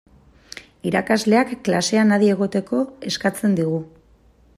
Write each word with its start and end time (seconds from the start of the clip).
Irakasleak 0.91 1.51
klasean 1.67 2.15
adi 2.17 2.31
egoteko 2.37 2.79
eskatzen 3.13 3.55
digu. 3.61 3.79